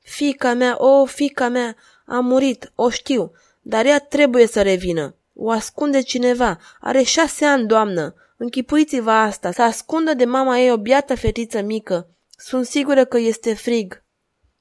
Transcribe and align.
Fica 0.00 0.54
mea, 0.54 0.76
o, 0.78 1.04
fica 1.04 1.48
mea, 1.48 1.76
a 2.06 2.20
murit, 2.20 2.72
o 2.74 2.90
știu, 2.90 3.32
dar 3.62 3.84
ea 3.84 3.98
trebuie 3.98 4.46
să 4.46 4.62
revină. 4.62 5.14
O 5.34 5.50
ascunde 5.50 6.00
cineva, 6.00 6.58
are 6.80 7.02
șase 7.02 7.44
ani, 7.44 7.66
doamnă. 7.66 8.14
Închipuiți-vă 8.36 9.10
asta, 9.10 9.50
să 9.50 9.62
ascundă 9.62 10.14
de 10.14 10.24
mama 10.24 10.58
ei 10.58 10.72
o 10.72 10.76
biată 10.76 11.14
fetiță 11.14 11.60
mică. 11.60 12.08
Sunt 12.42 12.66
sigură 12.66 13.04
că 13.04 13.18
este 13.18 13.54
frig. 13.54 14.04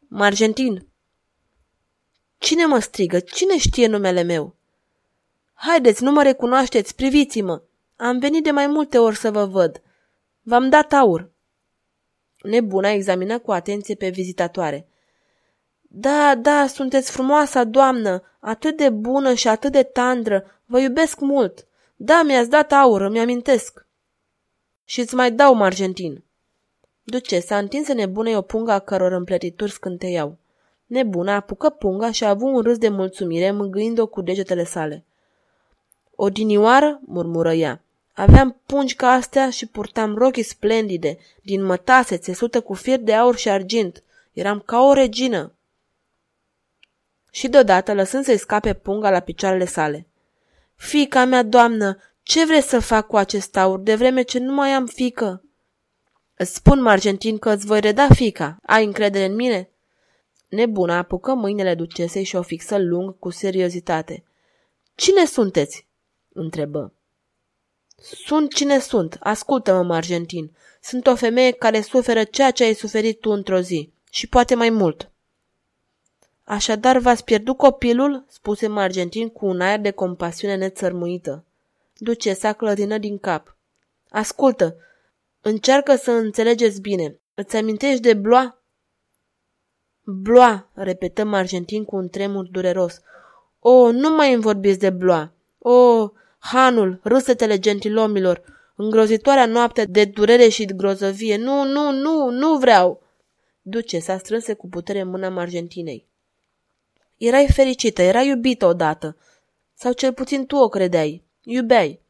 Margentin. 0.07 0.87
Cine 2.37 2.65
mă 2.65 2.79
strigă? 2.79 3.19
Cine 3.19 3.57
știe 3.57 3.87
numele 3.87 4.21
meu? 4.21 4.55
Haideți, 5.53 6.03
nu 6.03 6.11
mă 6.11 6.23
recunoașteți, 6.23 6.95
priviți-mă. 6.95 7.61
Am 7.95 8.19
venit 8.19 8.43
de 8.43 8.51
mai 8.51 8.67
multe 8.67 8.97
ori 8.97 9.15
să 9.15 9.31
vă 9.31 9.45
văd. 9.45 9.81
V-am 10.41 10.69
dat 10.69 10.93
aur. 10.93 11.31
Nebuna 12.41 12.89
examină 12.89 13.39
cu 13.39 13.51
atenție 13.51 13.95
pe 13.95 14.09
vizitatoare. 14.09 14.87
Da, 15.81 16.35
da, 16.35 16.67
sunteți 16.67 17.11
frumoasa 17.11 17.63
doamnă, 17.63 18.23
atât 18.39 18.77
de 18.77 18.89
bună 18.89 19.33
și 19.33 19.47
atât 19.47 19.71
de 19.71 19.83
tandră, 19.83 20.61
vă 20.65 20.79
iubesc 20.79 21.19
mult. 21.19 21.67
Da, 21.95 22.23
mi-ați 22.23 22.49
dat 22.49 22.71
aur, 22.71 23.01
îmi 23.01 23.19
amintesc. 23.19 23.85
Și 24.83 24.99
îți 24.99 25.15
mai 25.15 25.31
dau, 25.31 25.53
Margentin. 25.53 26.23
Ducesa 27.09 27.57
întinse 27.57 27.93
nebunei 27.93 28.35
o 28.35 28.41
pungă 28.41 28.71
a 28.71 28.79
căror 28.79 29.11
împletituri 29.11 29.71
scânteiau. 29.71 30.37
Nebuna 30.85 31.35
apucă 31.35 31.69
punga 31.69 32.11
și 32.11 32.23
a 32.23 32.29
avut 32.29 32.53
un 32.53 32.61
râs 32.61 32.77
de 32.77 32.89
mulțumire, 32.89 33.51
mângâind-o 33.51 34.07
cu 34.07 34.21
degetele 34.21 34.63
sale. 34.63 35.05
Odinioară, 36.15 36.99
murmură 37.05 37.53
ea, 37.53 37.81
aveam 38.13 38.61
pungi 38.65 38.95
ca 38.95 39.11
astea 39.11 39.49
și 39.49 39.65
purtam 39.65 40.15
rochii 40.15 40.43
splendide, 40.43 41.17
din 41.43 41.63
mătase, 41.63 42.17
țesută 42.17 42.61
cu 42.61 42.73
fir 42.73 42.99
de 42.99 43.13
aur 43.13 43.35
și 43.35 43.49
argint. 43.49 44.03
Eram 44.33 44.59
ca 44.59 44.81
o 44.81 44.93
regină. 44.93 45.53
Și 47.31 47.47
deodată, 47.47 47.93
lăsând 47.93 48.23
să-i 48.23 48.37
scape 48.37 48.73
punga 48.73 49.09
la 49.09 49.19
picioarele 49.19 49.65
sale. 49.65 50.07
Fica 50.75 51.25
mea, 51.25 51.43
doamnă, 51.43 51.97
ce 52.23 52.45
vreți 52.45 52.69
să 52.69 52.79
fac 52.79 53.07
cu 53.07 53.17
acest 53.17 53.57
aur, 53.57 53.79
de 53.79 53.95
vreme 53.95 54.21
ce 54.21 54.39
nu 54.39 54.53
mai 54.53 54.69
am 54.69 54.85
fică? 54.85 55.43
Îți 56.41 56.55
spun, 56.55 56.81
Margentin, 56.81 57.37
că 57.37 57.49
îți 57.49 57.65
voi 57.65 57.79
reda 57.79 58.07
fica. 58.13 58.57
Ai 58.65 58.85
încredere 58.85 59.25
în 59.25 59.35
mine?" 59.35 59.69
Nebuna 60.49 60.97
apucă 60.97 61.33
mâinile 61.33 61.75
ducesei 61.75 62.23
și 62.23 62.35
o 62.35 62.41
fixă 62.41 62.77
lung 62.77 63.19
cu 63.19 63.29
seriozitate. 63.29 64.23
Cine 64.95 65.25
sunteți?" 65.25 65.87
întrebă. 66.33 66.93
Sunt 68.25 68.53
cine 68.53 68.79
sunt. 68.79 69.17
Ascultă-mă, 69.19 69.83
Margentin. 69.83 70.51
Sunt 70.81 71.07
o 71.07 71.15
femeie 71.15 71.51
care 71.51 71.81
suferă 71.81 72.23
ceea 72.23 72.51
ce 72.51 72.63
ai 72.63 72.73
suferit 72.73 73.19
tu 73.19 73.29
într-o 73.29 73.59
zi. 73.59 73.91
Și 74.09 74.27
poate 74.27 74.55
mai 74.55 74.69
mult. 74.69 75.09
Așadar 76.43 76.97
v-ați 76.97 77.23
pierdut 77.23 77.57
copilul? 77.57 78.25
spuse 78.27 78.67
Margentin 78.67 79.29
cu 79.29 79.45
un 79.45 79.61
aer 79.61 79.79
de 79.79 79.91
compasiune 79.91 80.55
nețărmuită. 80.55 81.43
Ducesa 81.97 82.53
clătină 82.53 82.97
din 82.97 83.17
cap. 83.17 83.55
Ascultă, 84.09 84.75
Încearcă 85.41 85.95
să 85.95 86.11
înțelegeți 86.11 86.81
bine. 86.81 87.19
Îți 87.33 87.55
amintești 87.55 88.01
de 88.01 88.13
Bloa? 88.13 88.63
Bloa, 90.03 90.69
repetă 90.73 91.29
Argentin 91.31 91.85
cu 91.85 91.95
un 91.95 92.09
tremur 92.09 92.47
dureros. 92.47 93.01
O, 93.59 93.91
nu 93.91 94.15
mai 94.15 94.33
îmi 94.33 94.41
vorbiți 94.41 94.79
de 94.79 94.89
Bloa. 94.89 95.31
O, 95.57 96.09
Hanul, 96.39 96.99
râsetele 97.03 97.59
gentilomilor, 97.59 98.41
îngrozitoarea 98.75 99.45
noapte 99.45 99.85
de 99.85 100.05
durere 100.05 100.47
și 100.47 100.65
de 100.65 100.73
grozăvie. 100.73 101.37
Nu, 101.37 101.63
nu, 101.63 101.91
nu, 101.91 102.29
nu 102.29 102.57
vreau. 102.57 103.01
Duce 103.61 103.99
s-a 103.99 104.17
strânse 104.17 104.53
cu 104.53 104.69
putere 104.69 105.03
mâna 105.03 105.41
Argentinei. 105.41 106.07
Erai 107.17 107.47
fericită, 107.53 108.01
erai 108.01 108.27
iubită 108.27 108.65
odată. 108.65 109.17
Sau 109.73 109.91
cel 109.91 110.13
puțin 110.13 110.45
tu 110.45 110.55
o 110.55 110.69
credeai. 110.69 111.23
Iubeai. 111.43 112.01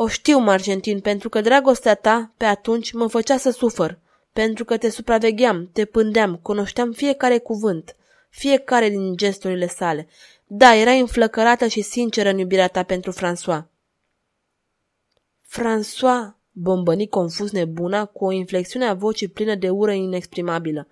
O 0.00 0.06
știu, 0.06 0.38
Margentin, 0.38 1.00
pentru 1.00 1.28
că 1.28 1.40
dragostea 1.40 1.94
ta, 1.94 2.32
pe 2.36 2.44
atunci, 2.44 2.92
mă 2.92 3.06
făcea 3.06 3.36
să 3.36 3.50
sufăr, 3.50 3.98
pentru 4.32 4.64
că 4.64 4.76
te 4.76 4.90
supravegheam, 4.90 5.70
te 5.72 5.84
pândeam, 5.84 6.36
cunoșteam 6.36 6.92
fiecare 6.92 7.38
cuvânt, 7.38 7.96
fiecare 8.30 8.88
din 8.88 9.16
gesturile 9.16 9.66
sale. 9.66 10.08
Da, 10.46 10.74
erai 10.74 11.00
înflăcărată 11.00 11.66
și 11.66 11.80
sinceră 11.80 12.28
în 12.28 12.38
iubirea 12.38 12.68
ta 12.68 12.82
pentru 12.82 13.12
François. 13.12 13.62
François, 15.50 16.36
bombăni 16.52 17.08
confuz 17.08 17.50
nebuna, 17.50 18.04
cu 18.04 18.24
o 18.24 18.32
inflexiune 18.32 18.86
a 18.86 18.94
vocii 18.94 19.28
plină 19.28 19.54
de 19.54 19.70
ură 19.70 19.92
inexprimabilă. 19.92 20.88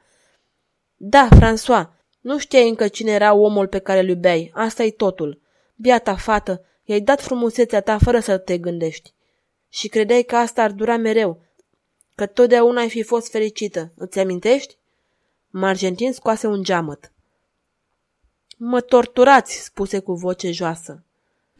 Da, 0.96 1.28
François, 1.40 1.88
nu 2.20 2.38
știai 2.38 2.68
încă 2.68 2.88
cine 2.88 3.12
era 3.12 3.34
omul 3.34 3.66
pe 3.66 3.78
care 3.78 3.98
îl 3.98 4.08
iubeai, 4.08 4.50
asta 4.54 4.82
e 4.82 4.90
totul. 4.90 5.40
Biata 5.76 6.16
fată, 6.16 6.64
I-ai 6.88 7.00
dat 7.00 7.20
frumusețea 7.20 7.80
ta 7.80 7.98
fără 7.98 8.20
să 8.20 8.38
te 8.38 8.58
gândești. 8.58 9.12
Și 9.68 9.88
credeai 9.88 10.22
că 10.22 10.36
asta 10.36 10.62
ar 10.62 10.70
dura 10.70 10.96
mereu, 10.96 11.42
că 12.14 12.26
totdeauna 12.26 12.80
ai 12.80 12.88
fi 12.88 13.02
fost 13.02 13.30
fericită. 13.30 13.92
Îți 13.96 14.18
amintești? 14.18 14.76
Margentin 15.50 16.12
scoase 16.12 16.46
un 16.46 16.62
geamăt. 16.62 17.12
Mă 18.56 18.80
torturați, 18.80 19.64
spuse 19.64 19.98
cu 19.98 20.12
voce 20.12 20.50
joasă. 20.50 21.02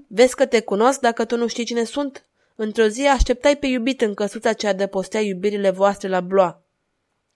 Vezi 0.07 0.35
că 0.35 0.47
te 0.47 0.61
cunosc 0.61 1.01
dacă 1.01 1.25
tu 1.25 1.37
nu 1.37 1.47
știi 1.47 1.65
cine 1.65 1.85
sunt? 1.85 2.25
Într-o 2.55 2.87
zi 2.87 3.07
așteptai 3.07 3.57
pe 3.57 3.67
iubit 3.67 4.01
în 4.01 4.15
căsuța 4.15 4.53
ce 4.53 4.67
adăpostea 4.67 5.21
iubirile 5.21 5.71
voastre 5.71 6.09
la 6.09 6.21
bloa. 6.21 6.63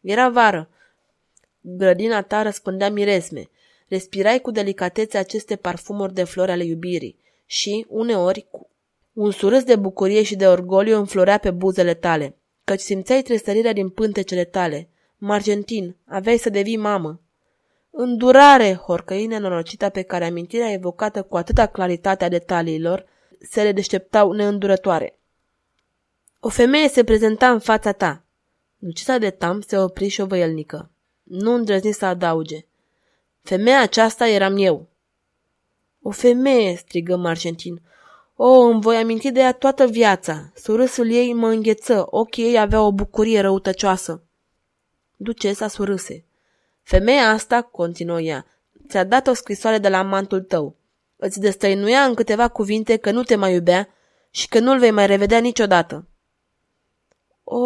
Era 0.01 0.29
vară. 0.29 0.69
Grădina 1.61 2.23
ta 2.23 2.43
răspândea 2.43 2.91
miresme. 2.91 3.49
Respirai 3.89 4.41
cu 4.41 4.51
delicatețe 4.51 5.19
aceste 5.19 5.57
parfumuri 5.57 6.15
de 6.15 6.25
flori 6.25 6.51
ale 6.51 6.65
iubirii 6.65 7.19
și, 7.51 7.87
uneori, 7.89 8.47
un 9.13 9.31
surâs 9.31 9.65
de 9.65 9.77
bucurie 9.77 10.23
și 10.23 10.37
de 10.37 10.47
orgoliu 10.47 10.97
înflorea 10.97 11.39
pe 11.39 11.51
buzele 11.51 11.95
tale, 11.95 12.37
căci 12.65 12.81
simțeai 12.81 13.23
tresărirea 13.23 13.73
din 13.73 13.89
pântecele 13.89 14.45
tale. 14.45 14.89
Margentin, 15.17 15.97
aveai 16.07 16.37
să 16.37 16.51
devii 16.51 16.77
mamă. 16.77 17.21
Îndurare, 17.91 18.75
horcăine 18.75 19.39
nenorocita 19.39 19.89
pe 19.89 20.03
care 20.03 20.25
amintirea 20.25 20.73
evocată 20.73 21.23
cu 21.23 21.37
atâta 21.37 21.67
claritate 21.67 22.25
a 22.25 22.29
detaliilor 22.29 23.07
se 23.41 23.63
le 23.63 23.73
deșteptau 23.73 24.33
neîndurătoare. 24.33 25.19
O 26.41 26.49
femeie 26.49 26.89
se 26.89 27.05
prezenta 27.05 27.51
în 27.51 27.59
fața 27.59 27.93
ta. 27.93 28.25
Lucita 28.79 29.19
de 29.19 29.31
tam 29.31 29.61
se 29.61 29.79
opri 29.79 30.09
și 30.09 30.21
o 30.21 30.27
văielnică. 30.27 30.91
Nu 31.23 31.55
îndrăzni 31.55 31.93
să 31.93 32.05
adauge. 32.05 32.67
Femeia 33.43 33.81
aceasta 33.81 34.29
eram 34.29 34.57
eu. 34.57 34.90
O 36.03 36.11
femeie, 36.11 36.77
strigă 36.77 37.17
Margentin. 37.17 37.83
O, 38.37 38.61
îmi 38.61 38.81
voi 38.81 38.97
aminti 38.97 39.31
de 39.31 39.41
ea 39.41 39.53
toată 39.53 39.87
viața. 39.87 40.53
Surâsul 40.55 41.11
ei 41.11 41.33
mă 41.33 41.49
îngheță, 41.49 42.07
ochii 42.07 42.45
ei 42.45 42.59
aveau 42.59 42.87
o 42.87 42.93
bucurie 42.93 43.41
răutăcioasă. 43.41 44.23
Ducesa 45.17 45.69
surâse. 45.69 46.25
Femeia 46.83 47.29
asta, 47.29 47.63
continuă 47.63 48.21
ea, 48.21 48.47
ți-a 48.89 49.05
dat 49.05 49.27
o 49.27 49.33
scrisoare 49.33 49.79
de 49.79 49.89
la 49.89 50.03
mantul 50.03 50.41
tău. 50.41 50.77
Îți 51.17 51.41
destăinuia 51.41 52.01
în 52.01 52.15
câteva 52.15 52.49
cuvinte 52.49 52.97
că 52.97 53.11
nu 53.11 53.23
te 53.23 53.37
mai 53.37 53.55
iubea 53.55 53.89
și 54.31 54.49
că 54.49 54.59
nu-l 54.59 54.79
vei 54.79 54.91
mai 54.91 55.07
revedea 55.07 55.39
niciodată. 55.39 56.09
O, 57.45 57.59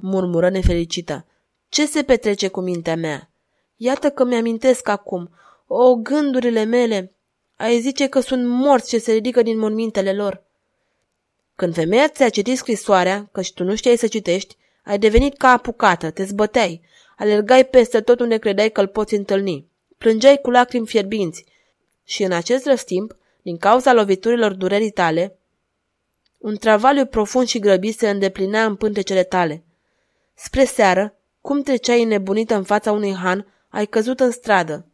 murmură 0.00 0.50
nefericită, 0.50 1.26
ce 1.68 1.86
se 1.86 2.02
petrece 2.02 2.48
cu 2.48 2.60
mintea 2.60 2.96
mea? 2.96 3.30
Iată 3.76 4.10
că 4.10 4.24
mi-amintesc 4.24 4.88
acum. 4.88 5.30
O, 5.66 5.94
gândurile 5.94 6.64
mele, 6.64 7.15
ai 7.56 7.80
zice 7.80 8.06
că 8.06 8.20
sunt 8.20 8.46
morți 8.46 8.88
ce 8.88 8.98
se 8.98 9.12
ridică 9.12 9.42
din 9.42 9.58
mormintele 9.58 10.12
lor. 10.12 10.42
Când 11.56 11.74
femeia 11.74 12.08
ți-a 12.08 12.28
citit 12.28 12.56
scrisoarea, 12.56 13.28
căci 13.32 13.52
tu 13.52 13.64
nu 13.64 13.74
știai 13.74 13.96
să 13.96 14.06
citești, 14.06 14.56
ai 14.84 14.98
devenit 14.98 15.36
ca 15.36 15.48
apucată, 15.48 16.10
te 16.10 16.24
zbăteai, 16.24 16.80
alergai 17.16 17.64
peste 17.64 18.00
tot 18.00 18.20
unde 18.20 18.36
credeai 18.36 18.70
că 18.70 18.80
îl 18.80 18.86
poți 18.86 19.14
întâlni. 19.14 19.66
Plângeai 19.98 20.38
cu 20.42 20.50
lacrimi 20.50 20.86
fierbinți. 20.86 21.44
Și 22.04 22.22
în 22.22 22.32
acest 22.32 22.66
răstimp, 22.66 23.16
din 23.42 23.56
cauza 23.56 23.92
loviturilor 23.92 24.52
durerii 24.52 24.90
tale, 24.90 25.38
un 26.38 26.56
travaliu 26.56 27.06
profund 27.06 27.46
și 27.46 27.58
grăbit 27.58 27.96
se 27.96 28.10
îndeplinea 28.10 28.64
în 28.64 28.76
pântecele 28.76 29.22
tale. 29.22 29.64
Spre 30.34 30.64
seară, 30.64 31.14
cum 31.40 31.62
treceai 31.62 32.04
nebunită 32.04 32.54
în 32.54 32.62
fața 32.62 32.92
unui 32.92 33.14
han, 33.14 33.46
ai 33.68 33.86
căzut 33.86 34.20
în 34.20 34.30
stradă. 34.30 34.86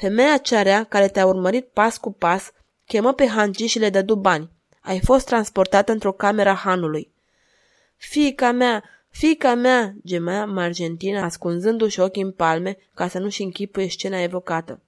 Femeia 0.00 0.36
cearea, 0.36 0.84
care 0.84 1.08
te-a 1.08 1.26
urmărit 1.26 1.66
pas 1.66 1.96
cu 1.96 2.12
pas, 2.12 2.52
chemă 2.86 3.12
pe 3.12 3.26
hangi 3.26 3.66
și 3.66 3.78
le 3.78 3.90
dădu 3.90 4.14
bani. 4.14 4.50
Ai 4.80 5.00
fost 5.00 5.26
transportată 5.26 5.92
într-o 5.92 6.12
cameră 6.12 6.52
hanului. 6.52 7.12
Fica 7.96 8.52
mea, 8.52 8.84
fica 9.10 9.54
mea, 9.54 9.94
gemea 10.06 10.44
Margentina, 10.44 11.24
ascunzându-și 11.24 12.00
ochii 12.00 12.22
în 12.22 12.32
palme 12.32 12.78
ca 12.94 13.08
să 13.08 13.18
nu-și 13.18 13.42
închipuie 13.42 13.88
scena 13.88 14.22
evocată. 14.22 14.80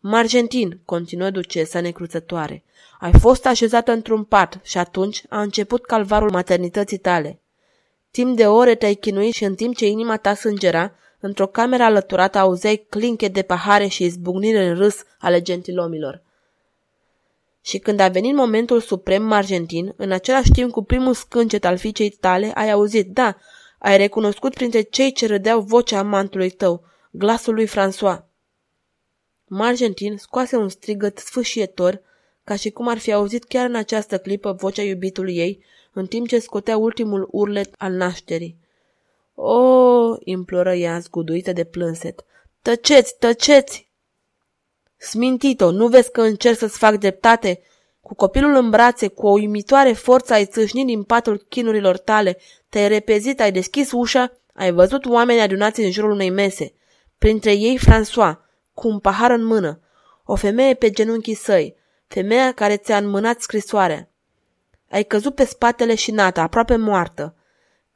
Margentin, 0.00 0.80
continuă 0.84 1.30
ducesa 1.30 1.80
necruțătoare, 1.80 2.64
ai 3.00 3.12
fost 3.20 3.46
așezată 3.46 3.92
într-un 3.92 4.24
pat 4.24 4.60
și 4.62 4.78
atunci 4.78 5.22
a 5.28 5.40
început 5.40 5.86
calvarul 5.86 6.30
maternității 6.30 6.98
tale. 6.98 7.40
Timp 8.10 8.36
de 8.36 8.46
ore 8.46 8.74
te-ai 8.74 8.94
chinuit 8.94 9.34
și 9.34 9.44
în 9.44 9.54
timp 9.54 9.76
ce 9.76 9.86
inima 9.86 10.16
ta 10.16 10.34
sângera, 10.34 10.94
într-o 11.26 11.46
cameră 11.46 11.82
alăturată 11.82 12.38
auzeai 12.38 12.86
clinche 12.88 13.28
de 13.28 13.42
pahare 13.42 13.86
și 13.86 14.04
izbucnire 14.04 14.66
în 14.66 14.74
râs 14.74 15.02
ale 15.18 15.42
gentilomilor. 15.42 16.22
Și 17.60 17.78
când 17.78 18.00
a 18.00 18.08
venit 18.08 18.34
momentul 18.34 18.80
suprem 18.80 19.32
argentin, 19.32 19.94
în 19.96 20.12
același 20.12 20.50
timp 20.50 20.70
cu 20.70 20.82
primul 20.82 21.14
scâncet 21.14 21.64
al 21.64 21.76
fiicei 21.76 22.10
tale, 22.10 22.50
ai 22.54 22.70
auzit, 22.70 23.12
da, 23.12 23.36
ai 23.78 23.96
recunoscut 23.96 24.54
printre 24.54 24.80
cei 24.80 25.12
ce 25.12 25.26
râdeau 25.26 25.60
vocea 25.60 25.98
amantului 25.98 26.50
tău, 26.50 26.84
glasul 27.10 27.54
lui 27.54 27.68
François. 27.68 28.24
Margentin 29.46 30.16
scoase 30.16 30.56
un 30.56 30.68
strigăt 30.68 31.18
sfâșietor, 31.18 32.02
ca 32.44 32.56
și 32.56 32.70
cum 32.70 32.88
ar 32.88 32.98
fi 32.98 33.12
auzit 33.12 33.44
chiar 33.44 33.68
în 33.68 33.74
această 33.74 34.18
clipă 34.18 34.52
vocea 34.52 34.82
iubitului 34.82 35.36
ei, 35.36 35.64
în 35.92 36.06
timp 36.06 36.28
ce 36.28 36.38
scotea 36.38 36.76
ultimul 36.76 37.28
urlet 37.30 37.74
al 37.78 37.92
nașterii. 37.92 38.56
O, 39.38 40.16
imploră 40.18 40.74
ea 40.74 40.98
zguduită 40.98 41.52
de 41.52 41.64
plânset. 41.64 42.24
Tăceți, 42.62 43.16
tăceți! 43.18 43.90
Smintito, 44.96 45.70
nu 45.70 45.88
vezi 45.88 46.10
că 46.10 46.20
încerc 46.20 46.58
să-ți 46.58 46.78
fac 46.78 46.94
dreptate? 46.94 47.60
Cu 48.00 48.14
copilul 48.14 48.54
în 48.54 48.70
brațe, 48.70 49.08
cu 49.08 49.26
o 49.26 49.30
uimitoare 49.30 49.92
forță 49.92 50.32
ai 50.32 50.46
țâșnit 50.46 50.86
din 50.86 51.02
patul 51.02 51.46
chinurilor 51.48 51.98
tale, 51.98 52.38
te-ai 52.68 52.88
repezit, 52.88 53.40
ai 53.40 53.52
deschis 53.52 53.92
ușa, 53.92 54.32
ai 54.52 54.72
văzut 54.72 55.06
oameni 55.06 55.40
adunați 55.40 55.80
în 55.80 55.90
jurul 55.90 56.10
unei 56.10 56.30
mese. 56.30 56.72
Printre 57.18 57.52
ei 57.52 57.78
François, 57.78 58.36
cu 58.74 58.88
un 58.88 58.98
pahar 58.98 59.30
în 59.30 59.44
mână, 59.44 59.80
o 60.24 60.34
femeie 60.34 60.74
pe 60.74 60.90
genunchii 60.90 61.34
săi, 61.34 61.76
femeia 62.06 62.52
care 62.52 62.76
ți-a 62.76 62.96
înmânat 62.96 63.40
scrisoarea. 63.40 64.10
Ai 64.90 65.04
căzut 65.04 65.34
pe 65.34 65.44
spatele 65.44 65.94
și 65.94 66.10
nata, 66.10 66.42
aproape 66.42 66.76
moartă. 66.76 67.35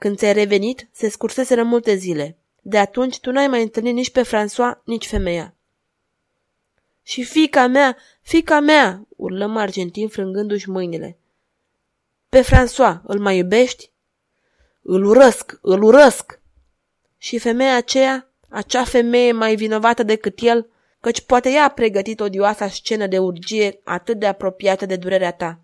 Când 0.01 0.17
ți-ai 0.17 0.33
revenit, 0.33 0.89
se 0.93 1.09
scurseseră 1.09 1.63
multe 1.63 1.95
zile. 1.95 2.37
De 2.63 2.79
atunci 2.79 3.21
tu 3.21 3.31
n-ai 3.31 3.47
mai 3.47 3.63
întâlnit 3.63 3.95
nici 3.95 4.11
pe 4.11 4.23
François, 4.23 4.85
nici 4.85 5.07
femeia. 5.07 5.55
Și 7.03 7.25
fica 7.25 7.67
mea, 7.67 7.97
fica 8.21 8.61
mea, 8.61 9.07
urlăm 9.17 9.57
argentin 9.57 10.09
frângându-și 10.09 10.71
mâinile. 10.71 11.19
Pe 12.29 12.45
François, 12.45 13.01
îl 13.03 13.19
mai 13.19 13.37
iubești? 13.37 13.91
Îl 14.83 15.05
urăsc, 15.05 15.59
îl 15.63 15.83
urăsc! 15.83 16.41
Și 17.19 17.39
femeia 17.39 17.77
aceea, 17.77 18.31
acea 18.49 18.85
femeie 18.85 19.33
mai 19.33 19.55
vinovată 19.55 20.03
decât 20.03 20.39
el, 20.41 20.69
căci 21.01 21.21
poate 21.21 21.51
ea 21.51 21.65
a 21.65 21.69
pregătit 21.69 22.21
odioasa 22.21 22.69
scenă 22.69 23.07
de 23.07 23.19
urgie 23.19 23.81
atât 23.85 24.19
de 24.19 24.27
apropiată 24.27 24.87
de 24.87 24.97
durerea 24.97 25.33
ta. 25.33 25.59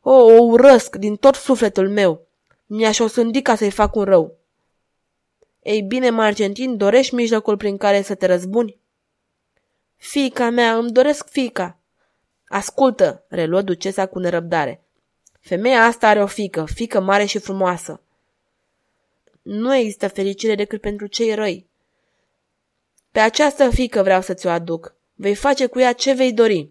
O, 0.00 0.12
o 0.12 0.42
urăsc 0.42 0.96
din 0.96 1.16
tot 1.16 1.34
sufletul 1.34 1.88
meu. 1.88 2.28
Mi-aș 2.72 2.98
osândi 2.98 3.42
ca 3.42 3.54
să-i 3.54 3.70
fac 3.70 3.94
un 3.94 4.04
rău. 4.04 4.38
Ei 5.62 5.82
bine, 5.82 6.10
Margentin, 6.10 6.76
dorești 6.76 7.14
mijlocul 7.14 7.56
prin 7.56 7.76
care 7.76 8.02
să 8.02 8.14
te 8.14 8.26
răzbuni? 8.26 8.78
Fica 9.96 10.50
mea, 10.50 10.76
îmi 10.76 10.90
doresc 10.90 11.28
fica. 11.28 11.78
Ascultă, 12.46 13.24
reluă 13.28 13.62
ducesa 13.62 14.06
cu 14.06 14.18
nerăbdare. 14.18 14.84
Femeia 15.40 15.84
asta 15.84 16.08
are 16.08 16.22
o 16.22 16.26
fică, 16.26 16.64
fică 16.64 17.00
mare 17.00 17.24
și 17.24 17.38
frumoasă. 17.38 18.00
Nu 19.42 19.74
există 19.74 20.08
fericire 20.08 20.54
decât 20.54 20.80
pentru 20.80 21.06
cei 21.06 21.34
răi. 21.34 21.66
Pe 23.10 23.20
această 23.20 23.70
fică 23.70 24.02
vreau 24.02 24.20
să 24.20 24.34
ți-o 24.34 24.50
aduc. 24.50 24.94
Vei 25.14 25.34
face 25.34 25.66
cu 25.66 25.78
ea 25.78 25.92
ce 25.92 26.12
vei 26.12 26.32
dori. 26.32 26.70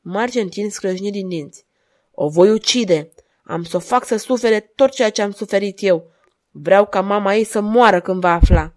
Margentin 0.00 0.70
scrâșni 0.70 1.10
din 1.10 1.28
dinți. 1.28 1.64
O 2.10 2.28
voi 2.28 2.50
ucide. 2.50 3.13
Am 3.44 3.62
să 3.62 3.76
o 3.76 3.80
fac 3.80 4.04
să 4.04 4.16
sufere 4.16 4.60
tot 4.60 4.90
ceea 4.90 5.10
ce 5.10 5.22
am 5.22 5.30
suferit 5.30 5.82
eu. 5.82 6.10
Vreau 6.50 6.86
ca 6.86 7.00
mama 7.00 7.34
ei 7.34 7.44
să 7.44 7.60
moară 7.60 8.00
când 8.00 8.20
va 8.20 8.32
afla. 8.32 8.72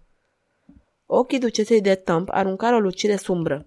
Ochii 1.05 1.39
ducesei 1.39 1.81
de 1.81 1.95
tămp 1.95 2.29
aruncară 2.31 2.75
o 2.75 2.79
lucire 2.79 3.15
sumbră. 3.15 3.65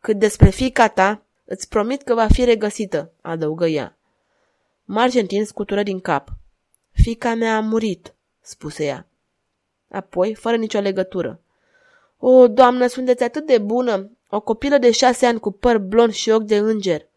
Cât 0.00 0.18
despre 0.18 0.48
fica 0.48 0.88
ta, 0.88 1.22
îți 1.44 1.68
promit 1.68 2.02
că 2.02 2.14
va 2.14 2.26
fi 2.26 2.44
regăsită, 2.44 3.12
adăugă 3.20 3.66
ea. 3.66 3.96
Margentin 4.84 5.44
scutură 5.44 5.82
din 5.82 6.00
cap. 6.00 6.28
Fica 6.90 7.34
mea 7.34 7.56
a 7.56 7.60
murit, 7.60 8.14
spuse 8.40 8.84
ea. 8.84 9.06
Apoi, 9.90 10.34
fără 10.34 10.56
nicio 10.56 10.80
legătură. 10.80 11.40
O, 12.18 12.48
doamnă, 12.48 12.86
sunteți 12.86 13.22
atât 13.22 13.46
de 13.46 13.58
bună! 13.58 14.10
O 14.28 14.40
copilă 14.40 14.78
de 14.78 14.90
șase 14.90 15.26
ani 15.26 15.40
cu 15.40 15.50
păr 15.50 15.78
blond 15.78 16.12
și 16.12 16.30
ochi 16.30 16.44
de 16.44 16.56
înger. 16.56 17.08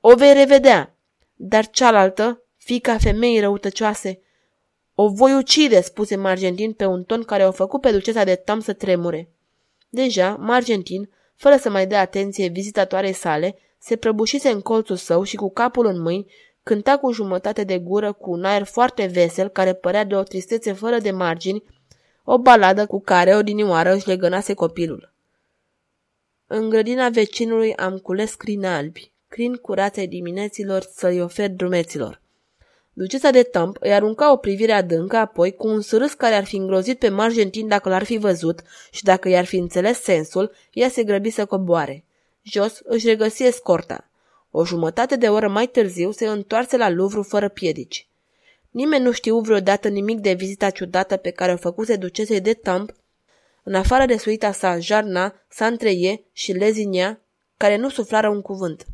O 0.00 0.14
vei 0.14 0.32
revedea, 0.32 0.96
dar 1.34 1.70
cealaltă, 1.70 2.42
fica 2.56 2.98
femeii 2.98 3.40
răutăcioase, 3.40 4.22
o 4.94 5.08
voi 5.08 5.34
ucide, 5.34 5.80
spuse 5.80 6.16
Margentin 6.16 6.72
pe 6.72 6.84
un 6.84 7.04
ton 7.04 7.22
care 7.22 7.46
o 7.46 7.52
făcut 7.52 7.80
pe 7.80 7.90
ducesa 7.90 8.24
de 8.24 8.34
tam 8.34 8.60
să 8.60 8.72
tremure. 8.72 9.28
Deja, 9.88 10.36
Margentin, 10.36 11.10
fără 11.36 11.56
să 11.56 11.70
mai 11.70 11.86
dea 11.86 12.00
atenție 12.00 12.48
vizitatoarei 12.48 13.12
sale, 13.12 13.58
se 13.78 13.96
prăbușise 13.96 14.48
în 14.48 14.60
colțul 14.60 14.96
său 14.96 15.22
și 15.22 15.36
cu 15.36 15.50
capul 15.50 15.86
în 15.86 16.00
mâini 16.00 16.32
cânta 16.62 16.98
cu 16.98 17.12
jumătate 17.12 17.64
de 17.64 17.78
gură 17.78 18.12
cu 18.12 18.30
un 18.30 18.44
aer 18.44 18.62
foarte 18.62 19.06
vesel 19.06 19.48
care 19.48 19.74
părea 19.74 20.04
de 20.04 20.14
o 20.14 20.22
tristețe 20.22 20.72
fără 20.72 20.98
de 20.98 21.10
margini, 21.10 21.62
o 22.24 22.38
baladă 22.38 22.86
cu 22.86 23.00
care 23.00 23.36
odinioară 23.36 23.94
își 23.94 24.08
legănase 24.08 24.54
copilul. 24.54 25.12
În 26.46 26.68
grădina 26.68 27.08
vecinului 27.08 27.74
am 27.76 27.98
cules 27.98 28.34
crini 28.34 28.66
albi, 28.66 29.09
crin 29.30 29.54
curaței 29.54 30.06
dimineților 30.06 30.82
să-i 30.94 31.20
ofer 31.20 31.50
drumeților. 31.50 32.20
Ducesa 32.92 33.30
de 33.30 33.42
Tămp 33.42 33.76
îi 33.80 33.92
arunca 33.92 34.32
o 34.32 34.36
privire 34.36 34.72
adâncă, 34.72 35.16
apoi, 35.16 35.54
cu 35.54 35.68
un 35.68 35.80
surâs 35.80 36.12
care 36.12 36.34
ar 36.34 36.44
fi 36.44 36.56
îngrozit 36.56 36.98
pe 36.98 37.08
Margentin 37.08 37.68
dacă 37.68 37.88
l-ar 37.88 38.04
fi 38.04 38.16
văzut 38.16 38.62
și 38.90 39.02
dacă 39.02 39.28
i-ar 39.28 39.44
fi 39.44 39.56
înțeles 39.56 40.00
sensul, 40.00 40.52
ea 40.72 40.88
se 40.88 41.04
grăbi 41.04 41.30
să 41.30 41.46
coboare. 41.46 42.04
Jos 42.42 42.80
își 42.84 43.06
regăsi 43.06 43.44
escorta. 43.44 44.08
O 44.50 44.64
jumătate 44.64 45.16
de 45.16 45.28
oră 45.28 45.48
mai 45.48 45.66
târziu 45.66 46.10
se 46.10 46.26
întoarse 46.26 46.76
la 46.76 46.90
Louvre 46.90 47.20
fără 47.22 47.48
piedici. 47.48 48.06
Nimeni 48.70 49.04
nu 49.04 49.12
știu 49.12 49.40
vreodată 49.40 49.88
nimic 49.88 50.18
de 50.18 50.32
vizita 50.32 50.70
ciudată 50.70 51.16
pe 51.16 51.30
care 51.30 51.52
o 51.52 51.56
făcuse 51.56 51.96
ducesei 51.96 52.40
de 52.40 52.52
Tămp, 52.52 52.94
în 53.62 53.74
afară 53.74 54.06
de 54.06 54.16
suita 54.16 54.52
sa 54.52 54.78
Jarna, 54.78 55.34
Santreie 55.48 56.24
și 56.32 56.52
Lezinia, 56.52 57.20
care 57.56 57.76
nu 57.76 57.88
suflară 57.88 58.28
un 58.28 58.42
cuvânt. 58.42 58.86